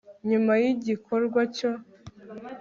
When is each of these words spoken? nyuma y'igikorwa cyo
nyuma 0.29 0.51
y'igikorwa 0.61 1.41
cyo 1.57 1.71